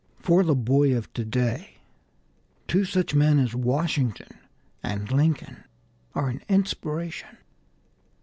[0.17, 1.75] For the boy of to day
[2.67, 4.35] two such men as Washington
[4.81, 5.63] and Lincoln
[6.15, 7.37] are an inspiration.